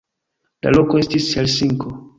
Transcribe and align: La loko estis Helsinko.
La 0.67 0.71
loko 0.79 1.03
estis 1.05 1.31
Helsinko. 1.43 1.99